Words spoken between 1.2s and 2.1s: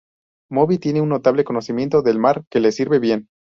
conocimiento